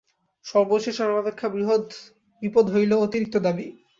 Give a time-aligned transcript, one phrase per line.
[0.45, 1.85] সর্বশেষ ও সর্বাপেক্ষা বৃহৎ
[2.41, 3.67] বিপদ হইল অতিরিক্ত দাবী।